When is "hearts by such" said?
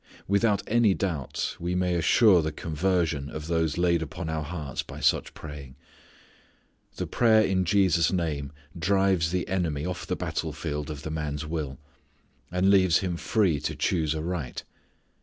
4.43-5.35